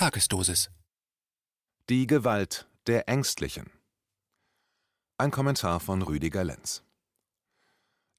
[0.00, 0.70] Tagesdosis.
[1.90, 3.70] Die Gewalt der Ängstlichen.
[5.18, 6.82] Ein Kommentar von Rüdiger Lenz.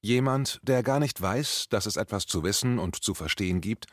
[0.00, 3.86] Jemand, der gar nicht weiß, dass es etwas zu wissen und zu verstehen gibt,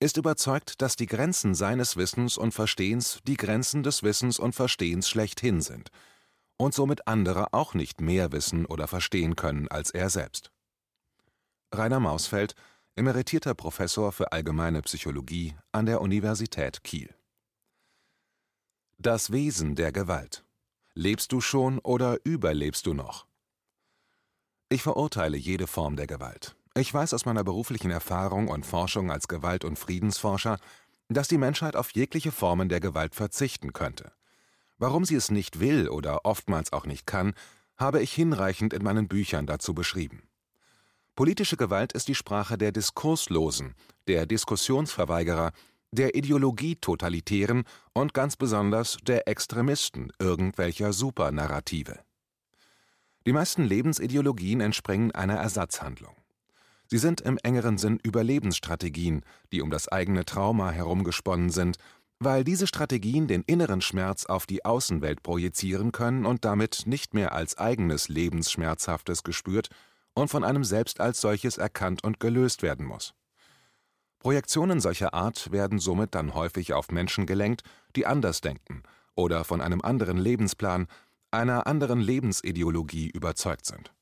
[0.00, 5.08] ist überzeugt, dass die Grenzen seines Wissens und Verstehens die Grenzen des Wissens und Verstehens
[5.08, 5.88] schlechthin sind
[6.58, 10.52] und somit andere auch nicht mehr wissen oder verstehen können als er selbst.
[11.72, 12.54] Rainer Mausfeld,
[12.96, 17.14] emeritierter Professor für allgemeine Psychologie an der Universität Kiel.
[19.02, 20.44] Das Wesen der Gewalt.
[20.92, 23.26] Lebst du schon oder überlebst du noch?
[24.68, 26.54] Ich verurteile jede Form der Gewalt.
[26.74, 30.58] Ich weiß aus meiner beruflichen Erfahrung und Forschung als Gewalt- und Friedensforscher,
[31.08, 34.12] dass die Menschheit auf jegliche Formen der Gewalt verzichten könnte.
[34.76, 37.32] Warum sie es nicht will oder oftmals auch nicht kann,
[37.78, 40.28] habe ich hinreichend in meinen Büchern dazu beschrieben.
[41.16, 43.74] Politische Gewalt ist die Sprache der Diskurslosen,
[44.08, 45.52] der Diskussionsverweigerer,
[45.92, 51.98] der Ideologietotalitären und ganz besonders der Extremisten irgendwelcher Supernarrative.
[53.26, 56.14] Die meisten Lebensideologien entspringen einer Ersatzhandlung.
[56.86, 61.76] Sie sind im engeren Sinn Überlebensstrategien, die um das eigene Trauma herumgesponnen sind,
[62.18, 67.32] weil diese Strategien den inneren Schmerz auf die Außenwelt projizieren können und damit nicht mehr
[67.32, 69.68] als eigenes lebensschmerzhaftes gespürt
[70.14, 73.14] und von einem selbst als solches erkannt und gelöst werden muss.
[74.20, 77.62] Projektionen solcher Art werden somit dann häufig auf Menschen gelenkt,
[77.96, 78.82] die anders denken
[79.14, 80.86] oder von einem anderen Lebensplan,
[81.30, 83.92] einer anderen Lebensideologie überzeugt sind.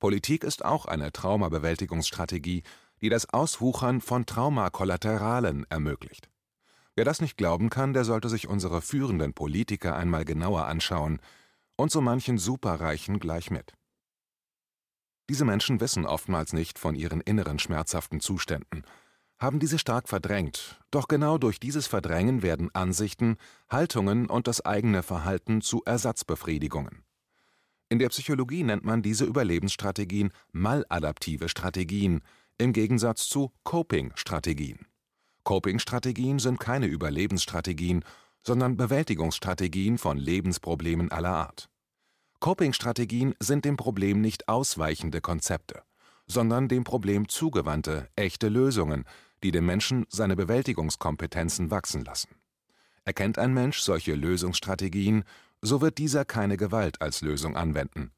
[0.00, 2.64] Politik ist auch eine Traumabewältigungsstrategie,
[3.00, 6.28] die das Auswuchern von Traumakollateralen ermöglicht.
[6.96, 11.20] Wer das nicht glauben kann, der sollte sich unsere führenden Politiker einmal genauer anschauen
[11.76, 13.74] und so manchen Superreichen gleich mit.
[15.28, 18.84] Diese Menschen wissen oftmals nicht von ihren inneren schmerzhaften Zuständen,
[19.40, 23.36] haben diese stark verdrängt, doch genau durch dieses Verdrängen werden Ansichten,
[23.70, 27.02] Haltungen und das eigene Verhalten zu Ersatzbefriedigungen.
[27.88, 32.20] In der Psychologie nennt man diese Überlebensstrategien maladaptive Strategien
[32.58, 34.86] im Gegensatz zu Coping-Strategien.
[35.42, 38.04] Coping-Strategien sind keine Überlebensstrategien,
[38.42, 41.70] sondern Bewältigungsstrategien von Lebensproblemen aller Art.
[42.40, 45.82] Coping-Strategien sind dem Problem nicht ausweichende Konzepte,
[46.26, 49.04] sondern dem Problem zugewandte, echte Lösungen,
[49.42, 52.28] die dem Menschen seine Bewältigungskompetenzen wachsen lassen.
[53.04, 55.24] Erkennt ein Mensch solche Lösungsstrategien,
[55.62, 58.12] so wird dieser keine Gewalt als Lösung anwenden.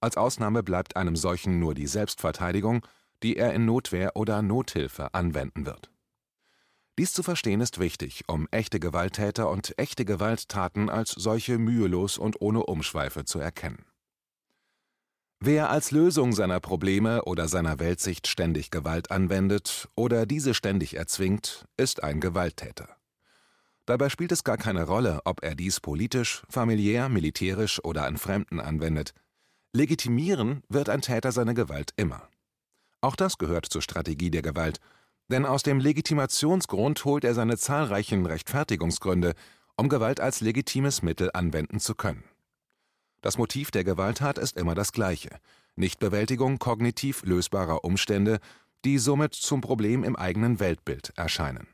[0.00, 2.86] Als Ausnahme bleibt einem solchen nur die Selbstverteidigung,
[3.22, 5.90] die er in Notwehr oder Nothilfe anwenden wird.
[6.98, 12.40] Dies zu verstehen ist wichtig, um echte Gewalttäter und echte Gewalttaten als solche mühelos und
[12.40, 13.84] ohne Umschweife zu erkennen.
[15.40, 21.64] Wer als Lösung seiner Probleme oder seiner Weltsicht ständig Gewalt anwendet oder diese ständig erzwingt,
[21.76, 22.88] ist ein Gewalttäter.
[23.86, 28.60] Dabei spielt es gar keine Rolle, ob er dies politisch, familiär, militärisch oder an Fremden
[28.60, 29.14] anwendet.
[29.72, 32.28] Legitimieren wird ein Täter seine Gewalt immer.
[33.00, 34.78] Auch das gehört zur Strategie der Gewalt
[35.30, 39.34] denn aus dem Legitimationsgrund holt er seine zahlreichen Rechtfertigungsgründe,
[39.76, 42.24] um Gewalt als legitimes Mittel anwenden zu können.
[43.20, 45.30] Das Motiv der Gewalttat ist immer das gleiche:
[45.76, 48.40] Nichtbewältigung kognitiv lösbarer Umstände,
[48.84, 51.68] die somit zum Problem im eigenen Weltbild erscheinen.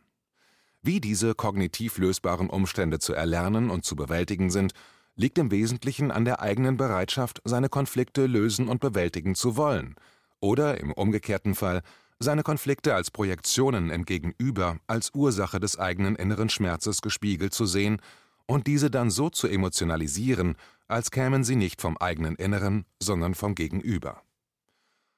[0.83, 4.73] Wie diese kognitiv lösbaren Umstände zu erlernen und zu bewältigen sind,
[5.17, 9.97] liegt im Wesentlichen an der eigenen Bereitschaft, seine Konflikte lösen und bewältigen zu wollen,
[10.41, 11.83] oder im umgekehrten Fall
[12.19, 18.01] seine Konflikte als Projektionen im Gegenüber als Ursache des eigenen inneren Schmerzes gespiegelt zu sehen
[18.47, 20.57] und diese dann so zu emotionalisieren,
[20.89, 24.23] als kämen sie nicht vom eigenen Inneren, sondern vom Gegenüber.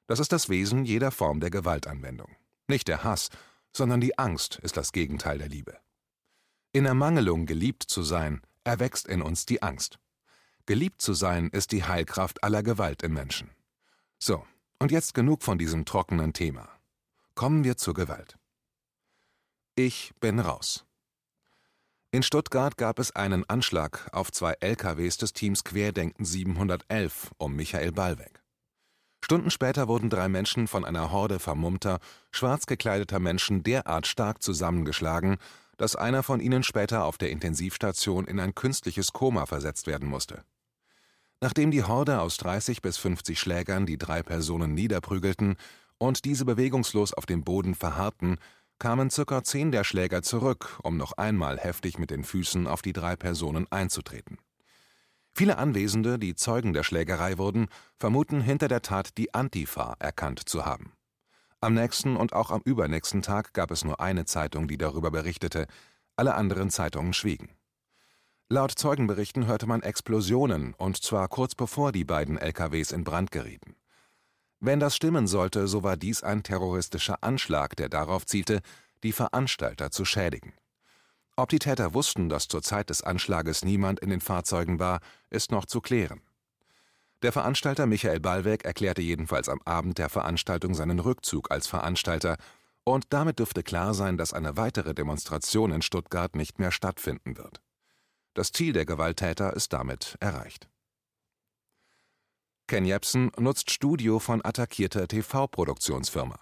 [0.06, 2.34] Das ist das Wesen jeder Form der Gewaltanwendung.
[2.66, 3.28] Nicht der Hass,
[3.76, 5.78] sondern die Angst ist das Gegenteil der Liebe.
[6.72, 9.98] In Ermangelung geliebt zu sein, erwächst in uns die Angst.
[10.66, 13.50] Geliebt zu sein ist die Heilkraft aller Gewalt im Menschen.
[14.18, 14.44] So,
[14.78, 16.68] und jetzt genug von diesem trockenen Thema.
[17.34, 18.38] Kommen wir zur Gewalt.
[19.74, 20.87] Ich bin raus.
[22.10, 27.92] In Stuttgart gab es einen Anschlag auf zwei LKWs des Teams Querdenken 711 um Michael
[27.92, 28.42] Ballweg.
[29.22, 31.98] Stunden später wurden drei Menschen von einer Horde vermummter,
[32.30, 35.36] schwarz gekleideter Menschen derart stark zusammengeschlagen,
[35.76, 40.44] dass einer von ihnen später auf der Intensivstation in ein künstliches Koma versetzt werden musste.
[41.42, 45.56] Nachdem die Horde aus 30 bis 50 Schlägern die drei Personen niederprügelten
[45.98, 48.38] und diese bewegungslos auf dem Boden verharrten,
[48.78, 52.92] kamen circa zehn der Schläger zurück, um noch einmal heftig mit den Füßen auf die
[52.92, 54.38] drei Personen einzutreten.
[55.34, 60.64] Viele Anwesende, die Zeugen der Schlägerei wurden, vermuten hinter der Tat die Antifa erkannt zu
[60.64, 60.92] haben.
[61.60, 65.66] Am nächsten und auch am übernächsten Tag gab es nur eine Zeitung, die darüber berichtete.
[66.16, 67.50] Alle anderen Zeitungen schwiegen.
[68.48, 73.76] Laut Zeugenberichten hörte man Explosionen, und zwar kurz bevor die beiden LKWs in Brand gerieten.
[74.60, 78.60] Wenn das stimmen sollte, so war dies ein terroristischer Anschlag, der darauf zielte,
[79.04, 80.52] die Veranstalter zu schädigen.
[81.36, 84.98] Ob die Täter wussten, dass zur Zeit des Anschlages niemand in den Fahrzeugen war,
[85.30, 86.20] ist noch zu klären.
[87.22, 92.36] Der Veranstalter Michael Ballweg erklärte jedenfalls am Abend der Veranstaltung seinen Rückzug als Veranstalter,
[92.84, 97.60] und damit dürfte klar sein, dass eine weitere Demonstration in Stuttgart nicht mehr stattfinden wird.
[98.34, 100.68] Das Ziel der Gewalttäter ist damit erreicht.
[102.68, 106.38] Ken Jebsen nutzt Studio von attackierter TV-Produktionsfirma.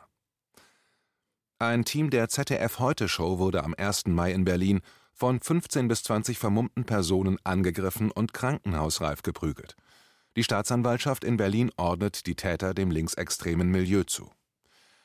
[1.60, 4.06] Ein Team der ZDF-Heute-Show wurde am 1.
[4.06, 4.80] Mai in Berlin
[5.12, 9.76] von 15 bis 20 vermummten Personen angegriffen und krankenhausreif geprügelt.
[10.34, 14.28] Die Staatsanwaltschaft in Berlin ordnet die Täter dem linksextremen Milieu zu.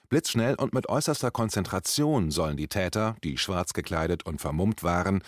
[0.10, 5.22] Blitzschnell und mit äußerster Konzentration sollen die Täter, die schwarz gekleidet und vermummt waren,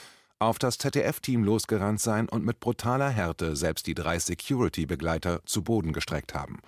[0.46, 5.94] auf das ZDF-Team losgerannt sein und mit brutaler Härte selbst die drei Security-Begleiter zu Boden
[5.94, 6.60] gestreckt haben.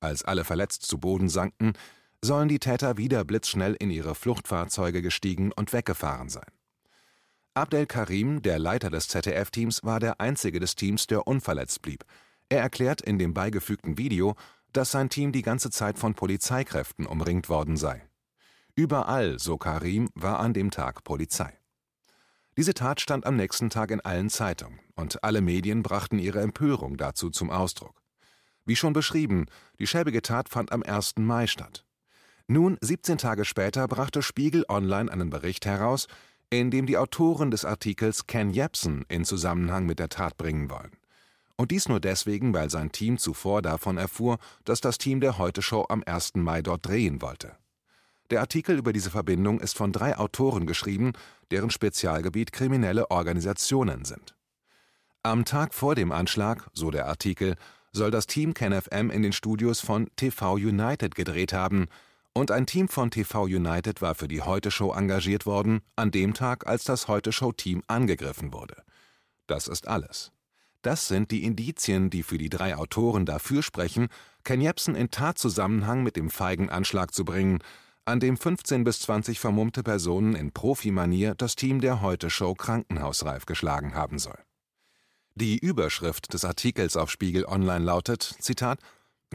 [0.00, 1.74] Als alle verletzt zu Boden sanken,
[2.22, 6.50] sollen die Täter wieder blitzschnell in ihre Fluchtfahrzeuge gestiegen und weggefahren sein.
[7.54, 12.04] Abdel Karim, der Leiter des ZDF-Teams, war der einzige des Teams, der unverletzt blieb.
[12.48, 14.34] Er erklärt in dem beigefügten Video,
[14.72, 18.02] dass sein Team die ganze Zeit von Polizeikräften umringt worden sei.
[18.74, 21.59] Überall, so Karim, war an dem Tag Polizei.
[22.56, 26.96] Diese Tat stand am nächsten Tag in allen Zeitungen, und alle Medien brachten ihre Empörung
[26.96, 28.02] dazu zum Ausdruck.
[28.64, 29.46] Wie schon beschrieben,
[29.78, 31.14] die schäbige Tat fand am 1.
[31.18, 31.84] Mai statt.
[32.46, 36.08] Nun, 17 Tage später, brachte Spiegel Online einen Bericht heraus,
[36.50, 40.90] in dem die Autoren des Artikels Ken Jepsen in Zusammenhang mit der Tat bringen wollen.
[41.56, 45.86] Und dies nur deswegen, weil sein Team zuvor davon erfuhr, dass das Team der Heute-Show
[45.88, 46.34] am 1.
[46.36, 47.54] Mai dort drehen wollte.
[48.30, 51.12] Der Artikel über diese Verbindung ist von drei Autoren geschrieben,
[51.50, 54.36] deren Spezialgebiet kriminelle Organisationen sind.
[55.22, 57.56] Am Tag vor dem Anschlag, so der Artikel,
[57.92, 61.88] soll das Team KenFM in den Studios von TV United gedreht haben,
[62.32, 66.68] und ein Team von TV United war für die Heute-Show engagiert worden, an dem Tag,
[66.68, 68.76] als das Heute-Show-Team angegriffen wurde.
[69.48, 70.30] Das ist alles.
[70.82, 74.08] Das sind die Indizien, die für die drei Autoren dafür sprechen,
[74.44, 77.58] Ken Jebsen in Tatzusammenhang mit dem feigen Anschlag zu bringen,
[78.10, 83.94] an dem 15 bis 20 vermummte Personen in Profimanier das Team der Heute-Show krankenhausreif geschlagen
[83.94, 84.38] haben soll.
[85.36, 88.80] Die Überschrift des Artikels auf Spiegel Online lautet: Zitat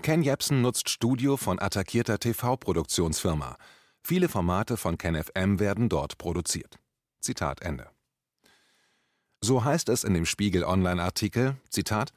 [0.02, 3.58] Ken Jebsen nutzt Studio von attackierter TV-Produktionsfirma.
[4.04, 6.78] Viele Formate von Ken FM werden dort produziert.
[7.22, 7.90] Zitat Ende.
[9.42, 12.12] So heißt es in dem Spiegel Online-Artikel: Zitat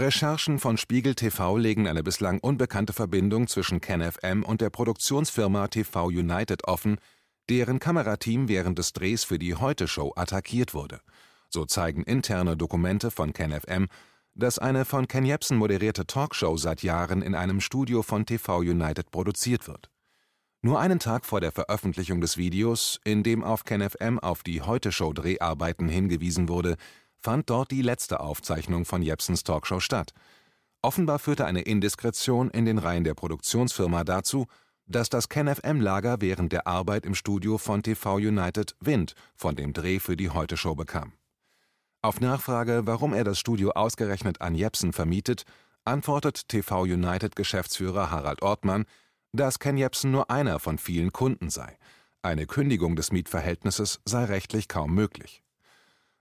[0.00, 6.06] Recherchen von Spiegel TV legen eine bislang unbekannte Verbindung zwischen KenFM und der Produktionsfirma TV
[6.06, 6.98] United offen,
[7.48, 11.00] deren Kamerateam während des Drehs für die Heute-Show attackiert wurde.
[11.48, 13.88] So zeigen interne Dokumente von KenFM,
[14.34, 19.10] dass eine von Ken Jebsen moderierte Talkshow seit Jahren in einem Studio von TV United
[19.10, 19.90] produziert wird.
[20.60, 25.88] Nur einen Tag vor der Veröffentlichung des Videos, in dem auf KenFM auf die Heute-Show-Dreharbeiten
[25.88, 26.76] hingewiesen wurde,
[27.28, 30.14] fand dort die letzte Aufzeichnung von Jepsens Talkshow statt.
[30.80, 34.46] Offenbar führte eine Indiskretion in den Reihen der Produktionsfirma dazu,
[34.86, 39.98] dass das KenFM-Lager während der Arbeit im Studio von TV United Wind von dem Dreh
[39.98, 41.12] für die Heute-Show bekam.
[42.00, 45.42] Auf Nachfrage, warum er das Studio ausgerechnet an Jepsen vermietet,
[45.84, 48.86] antwortet TV United-Geschäftsführer Harald Ortmann,
[49.34, 51.76] dass Ken Jepsen nur einer von vielen Kunden sei.
[52.22, 55.42] Eine Kündigung des Mietverhältnisses sei rechtlich kaum möglich.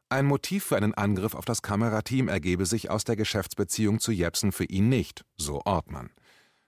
[0.09, 4.53] Ein Motiv für einen Angriff auf das Kamerateam ergebe sich aus der Geschäftsbeziehung zu Jepsen
[4.53, 6.11] für ihn nicht, so Ortmann.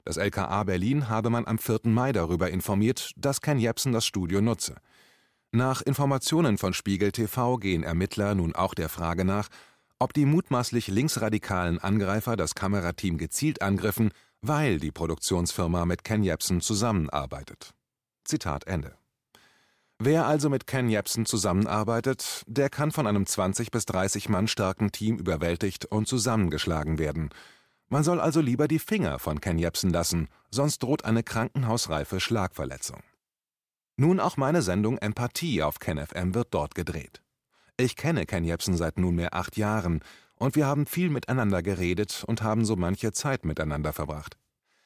[0.03, 1.81] Das LKA Berlin habe man am 4.
[1.83, 4.75] Mai darüber informiert, dass Ken Jepsen das Studio nutze.
[5.51, 9.47] Nach Informationen von Spiegel TV gehen Ermittler nun auch der Frage nach,
[9.99, 16.59] ob die mutmaßlich linksradikalen Angreifer das Kamerateam gezielt angriffen, weil die Produktionsfirma mit Ken Jepsen
[16.59, 17.73] zusammenarbeitet.
[18.25, 18.98] Zitat Ende.
[20.01, 24.93] Wer also mit Ken Jebsen zusammenarbeitet, der kann von einem 20 bis 30 Mann starken
[24.93, 27.31] Team überwältigt und zusammengeschlagen werden.
[27.89, 33.03] Man soll also lieber die Finger von Ken Jebsen lassen, sonst droht eine krankenhausreife Schlagverletzung.
[33.97, 37.21] Nun auch meine Sendung Empathie auf KenFM wird dort gedreht.
[37.75, 39.99] Ich kenne Ken Jebsen seit nunmehr acht Jahren
[40.35, 44.37] und wir haben viel miteinander geredet und haben so manche Zeit miteinander verbracht.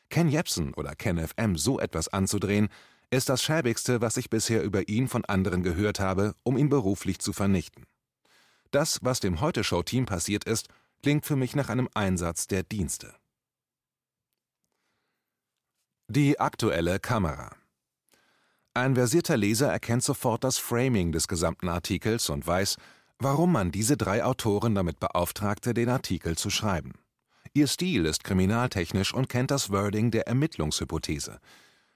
[0.09, 2.69] Ken Jebsen oder KenFM so etwas anzudrehen,
[3.13, 7.19] ist das Schäbigste, was ich bisher über ihn von anderen gehört habe, um ihn beruflich
[7.19, 7.85] zu vernichten.
[8.71, 10.67] Das, was dem Heute-Show-Team passiert ist,
[11.01, 13.13] klingt für mich nach einem Einsatz der Dienste.
[16.07, 17.55] Die aktuelle Kamera
[18.73, 22.77] Ein versierter Leser erkennt sofort das Framing des gesamten Artikels und weiß,
[23.19, 26.93] warum man diese drei Autoren damit beauftragte, den Artikel zu schreiben.
[27.53, 31.39] Ihr Stil ist kriminaltechnisch und kennt das Wording der Ermittlungshypothese.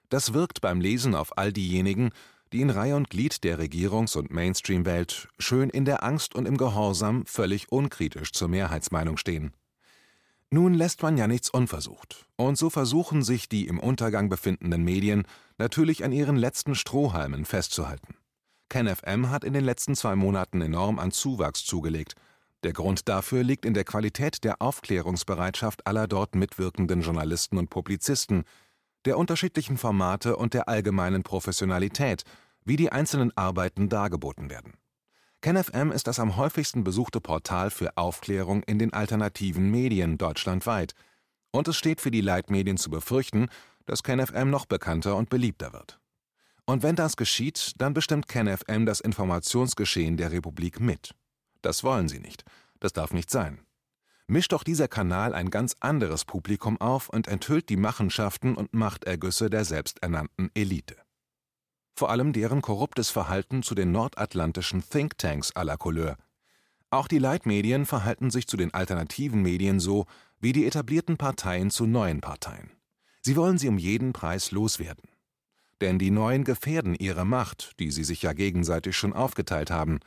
[0.10, 2.12] Das wirkt beim Lesen auf all diejenigen,
[2.54, 6.58] die in Reihe und Glied der Regierungs- und Mainstream-Welt schön in der Angst und im
[6.58, 9.52] Gehorsam völlig unkritisch zur Mehrheitsmeinung stehen.
[10.50, 15.26] Nun lässt man ja nichts unversucht, und so versuchen sich die im Untergang befindenden Medien
[15.58, 18.16] natürlich an ihren letzten Strohhalmen festzuhalten.
[18.70, 22.16] KenFM hat in den letzten zwei Monaten enorm an Zuwachs zugelegt.
[22.64, 28.46] Der Grund dafür liegt in der Qualität der Aufklärungsbereitschaft aller dort mitwirkenden Journalisten und Publizisten,
[29.08, 32.24] der unterschiedlichen Formate und der allgemeinen Professionalität,
[32.66, 34.74] wie die einzelnen Arbeiten dargeboten werden.
[35.42, 40.94] KenFM ist das am häufigsten besuchte Portal für Aufklärung in den alternativen Medien deutschlandweit,
[41.52, 43.48] und es steht für die Leitmedien zu befürchten,
[43.86, 46.00] dass KenFM noch bekannter und beliebter wird.
[46.66, 51.16] Und wenn das geschieht, dann bestimmt KenFM das Informationsgeschehen der Republik mit.
[51.62, 52.44] Das wollen sie nicht.
[52.82, 53.67] Das darf nicht sein
[54.28, 59.50] mischt doch dieser Kanal ein ganz anderes Publikum auf und enthüllt die Machenschaften und Machtergüsse
[59.50, 60.98] der selbsternannten Elite.
[61.96, 66.18] Vor allem deren korruptes Verhalten zu den nordatlantischen Thinktanks à la Couleur.
[66.90, 70.06] Auch die Leitmedien verhalten sich zu den alternativen Medien so,
[70.40, 72.72] wie die etablierten Parteien zu neuen Parteien.
[73.22, 75.10] Sie wollen sie um jeden Preis loswerden.
[75.82, 80.00] Denn die Neuen gefährden ihre Macht, die sie sich ja gegenseitig schon aufgeteilt haben.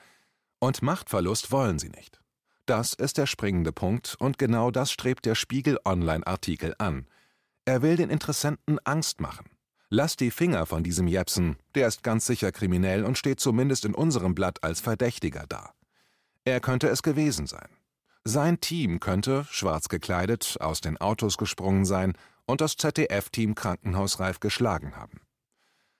[0.58, 2.19] Und Machtverlust wollen sie nicht.
[2.66, 7.06] Das ist der springende Punkt, und genau das strebt der Spiegel-Online-Artikel an.
[7.64, 9.46] Er will den Interessenten Angst machen.
[9.88, 13.94] Lass die Finger von diesem Jepsen, der ist ganz sicher kriminell und steht zumindest in
[13.94, 15.72] unserem Blatt als Verdächtiger da.
[16.44, 17.68] Er könnte es gewesen sein.
[18.22, 22.12] Sein Team könnte, schwarz gekleidet, aus den Autos gesprungen sein
[22.46, 25.20] und das ZDF-Team krankenhausreif geschlagen haben.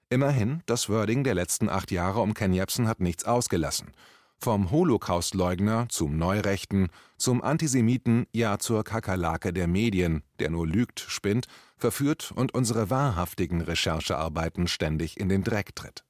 [0.09, 3.93] Immerhin, das Wording der letzten acht Jahre um Ken Jepsen hat nichts ausgelassen
[4.41, 11.47] vom Holocaustleugner zum Neurechten, zum Antisemiten, ja zur Kakerlake der Medien, der nur lügt, spinnt,
[11.77, 16.05] verführt und unsere wahrhaftigen Recherchearbeiten ständig in den Dreck tritt.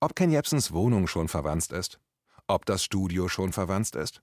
[0.00, 1.98] Ob Ken Jepsens Wohnung schon verwandt ist?
[2.46, 4.22] Ob das Studio schon verwandt ist?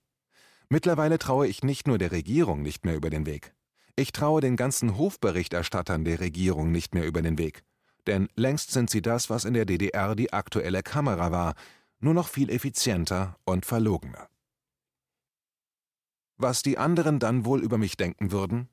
[0.69, 3.53] Mittlerweile traue ich nicht nur der Regierung nicht mehr über den Weg.
[3.97, 7.63] Ich traue den ganzen Hofberichterstattern der Regierung nicht mehr über den Weg.
[8.07, 11.55] Denn längst sind sie das, was in der DDR die aktuelle Kamera war,
[12.01, 14.27] nur noch viel effizienter und verlogener.
[16.37, 18.67] Was die anderen dann wohl über mich denken würden?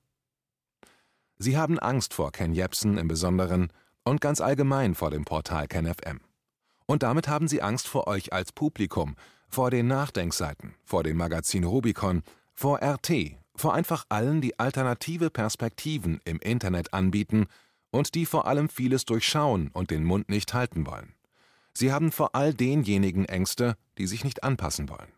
[1.37, 3.73] Sie haben Angst vor Ken Jepsen im Besonderen
[4.05, 6.21] und ganz allgemein vor dem Portal KenFM.
[6.87, 9.15] Und damit haben sie Angst vor euch als Publikum,
[9.49, 12.23] vor den Nachdenkseiten, vor dem Magazin Rubicon,
[12.55, 17.47] vor RT, vor einfach allen, die alternative Perspektiven im Internet anbieten
[17.91, 21.15] und die vor allem vieles durchschauen und den Mund nicht halten wollen.
[21.79, 25.13] Sie haben vor all denjenigen Ängste, die sich nicht anpassen wollen.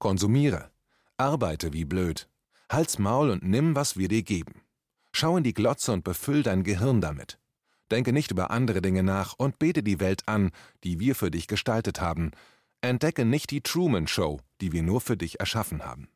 [0.00, 0.72] Konsumiere,
[1.16, 2.28] arbeite wie blöd,
[2.68, 4.62] halt's Maul und nimm, was wir dir geben.
[5.12, 7.38] Schau in die Glotze und befüll dein Gehirn damit.
[7.92, 10.50] Denke nicht über andere Dinge nach und bete die Welt an,
[10.82, 12.32] die wir für dich gestaltet haben.
[12.80, 16.08] Entdecke nicht die Truman Show, die wir nur für dich erschaffen haben.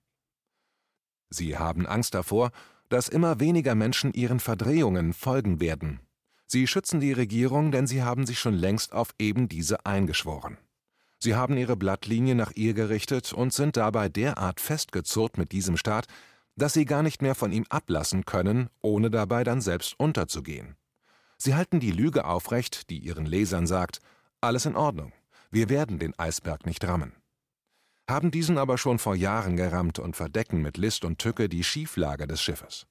[1.31, 2.51] Sie haben Angst davor,
[2.89, 6.01] dass immer weniger Menschen ihren Verdrehungen folgen werden
[6.47, 10.59] Sie schützen die Regierung, denn sie haben sich schon längst auf eben diese eingeschworen.
[11.19, 16.07] Sie haben ihre Blattlinie nach ihr gerichtet und sind dabei derart festgezurrt mit diesem Staat,
[16.57, 20.77] dass sie gar nicht mehr von ihm ablassen können, ohne dabei dann selbst unterzugehen.
[21.39, 24.01] Sie halten die Lüge aufrecht, die ihren Lesern sagt,
[24.41, 25.13] alles in Ordnung,
[25.51, 27.15] wir werden den Eisberg nicht rammen.
[28.09, 32.27] Haben diesen aber schon vor Jahren gerammt und verdecken mit List und Tücke die Schieflage
[32.27, 32.87] des Schiffes.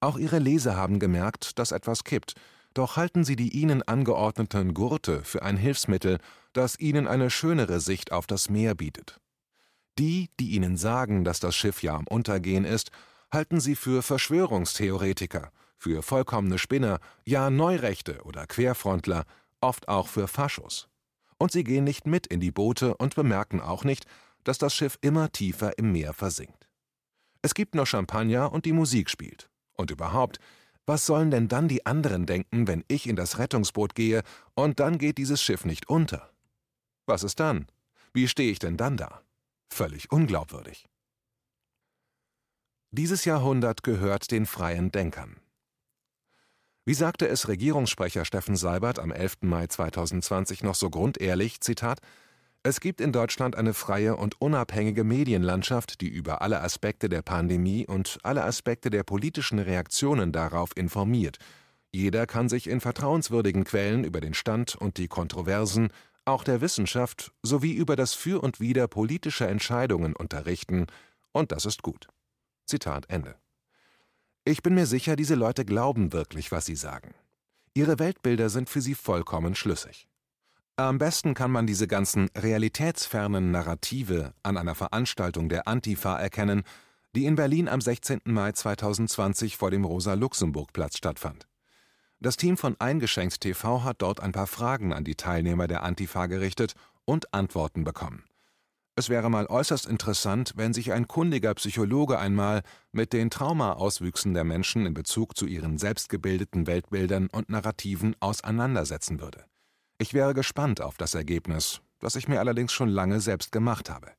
[0.00, 2.34] Auch ihre Leser haben gemerkt, dass etwas kippt,
[2.74, 6.18] doch halten sie die ihnen angeordneten Gurte für ein Hilfsmittel,
[6.52, 9.20] das ihnen eine schönere Sicht auf das Meer bietet.
[9.98, 12.90] Die, die ihnen sagen, dass das Schiff ja am Untergehen ist,
[13.30, 19.24] halten sie für Verschwörungstheoretiker, für vollkommene Spinner, ja Neurechte oder Querfrontler,
[19.60, 20.88] oft auch für Faschos.
[21.38, 24.06] Und sie gehen nicht mit in die Boote und bemerken auch nicht,
[24.44, 26.68] dass das Schiff immer tiefer im Meer versinkt.
[27.42, 29.50] Es gibt nur Champagner und die Musik spielt.
[29.74, 30.38] Und überhaupt,
[30.86, 34.22] was sollen denn dann die anderen denken, wenn ich in das Rettungsboot gehe
[34.54, 36.30] und dann geht dieses Schiff nicht unter?
[37.06, 37.66] Was ist dann?
[38.12, 39.22] Wie stehe ich denn dann da?
[39.70, 40.88] Völlig unglaubwürdig.
[42.90, 45.40] Dieses Jahrhundert gehört den freien Denkern.
[46.84, 49.42] Wie sagte es Regierungssprecher Steffen Seibert am 11.
[49.42, 52.00] Mai 2020 noch so grundehrlich, Zitat,
[52.64, 57.86] es gibt in Deutschland eine freie und unabhängige Medienlandschaft, die über alle Aspekte der Pandemie
[57.86, 61.38] und alle Aspekte der politischen Reaktionen darauf informiert.
[61.90, 65.88] Jeder kann sich in vertrauenswürdigen Quellen über den Stand und die Kontroversen,
[66.24, 70.86] auch der Wissenschaft, sowie über das Für und Wider politischer Entscheidungen unterrichten,
[71.32, 72.06] und das ist gut.
[72.66, 73.34] Zitat Ende.
[74.44, 77.14] Ich bin mir sicher, diese Leute glauben wirklich, was sie sagen.
[77.74, 80.08] Ihre Weltbilder sind für sie vollkommen schlüssig.
[80.82, 86.64] Am besten kann man diese ganzen realitätsfernen Narrative an einer Veranstaltung der Antifa erkennen,
[87.14, 88.22] die in Berlin am 16.
[88.24, 91.46] Mai 2020 vor dem Rosa-Luxemburg-Platz stattfand.
[92.18, 96.26] Das Team von Eingeschenkt TV hat dort ein paar Fragen an die Teilnehmer der Antifa
[96.26, 96.74] gerichtet
[97.04, 98.24] und Antworten bekommen.
[98.96, 104.42] Es wäre mal äußerst interessant, wenn sich ein kundiger Psychologe einmal mit den Traumaauswüchsen der
[104.42, 109.44] Menschen in Bezug zu ihren selbstgebildeten Weltbildern und Narrativen auseinandersetzen würde.
[110.02, 114.10] Ich wäre gespannt auf das Ergebnis, das ich mir allerdings schon lange selbst gemacht habe.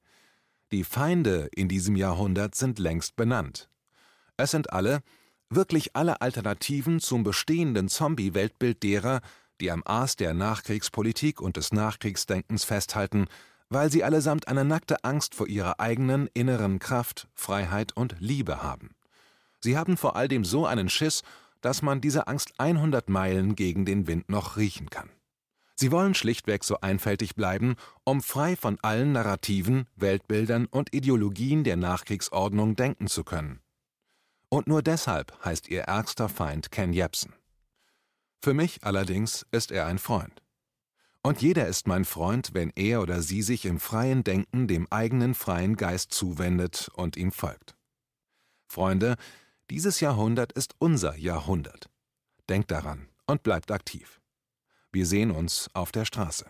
[0.72, 3.68] Die Feinde in diesem Jahrhundert sind längst benannt.
[4.38, 5.02] Es sind alle,
[5.50, 9.20] wirklich alle Alternativen zum bestehenden Zombie-Weltbild derer,
[9.60, 13.26] die am Aas der Nachkriegspolitik und des Nachkriegsdenkens festhalten,
[13.68, 18.92] weil sie allesamt eine nackte Angst vor ihrer eigenen inneren Kraft, Freiheit und Liebe haben.
[19.60, 21.24] Sie haben vor all dem so einen Schiss,
[21.60, 25.10] dass man diese Angst 100 Meilen gegen den Wind noch riechen kann.
[25.76, 31.78] Sie wollen schlichtweg so einfältig bleiben, um frei von allen Narrativen, Weltbildern und Ideologien der
[31.78, 33.60] Nachkriegsordnung denken zu können.
[34.50, 37.34] Und nur deshalb heißt ihr ärgster Feind Ken Jebsen.
[38.42, 40.44] Für mich allerdings ist er ein Freund.
[41.24, 45.34] Und jeder ist mein Freund, wenn er oder sie sich im freien Denken dem eigenen
[45.34, 47.76] freien Geist zuwendet und ihm folgt.
[48.68, 49.16] Freunde,
[49.70, 51.90] dieses Jahrhundert ist unser Jahrhundert.
[52.50, 54.20] Denkt daran und bleibt aktiv.
[54.96, 56.46] Wir sehen uns auf der Straße.